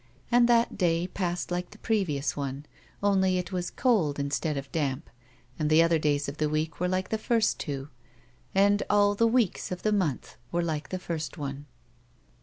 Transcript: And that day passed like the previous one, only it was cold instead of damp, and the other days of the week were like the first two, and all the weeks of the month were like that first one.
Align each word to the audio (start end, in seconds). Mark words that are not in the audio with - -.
And 0.31 0.49
that 0.49 0.79
day 0.79 1.05
passed 1.05 1.51
like 1.51 1.69
the 1.69 1.77
previous 1.77 2.35
one, 2.35 2.65
only 3.03 3.37
it 3.37 3.51
was 3.51 3.69
cold 3.69 4.17
instead 4.17 4.57
of 4.57 4.71
damp, 4.71 5.11
and 5.59 5.69
the 5.69 5.83
other 5.83 5.99
days 5.99 6.27
of 6.27 6.37
the 6.37 6.49
week 6.49 6.79
were 6.79 6.87
like 6.87 7.09
the 7.09 7.19
first 7.19 7.59
two, 7.59 7.87
and 8.55 8.81
all 8.89 9.13
the 9.13 9.27
weeks 9.27 9.71
of 9.71 9.83
the 9.83 9.93
month 9.93 10.37
were 10.51 10.63
like 10.63 10.89
that 10.89 11.01
first 11.03 11.37
one. 11.37 11.67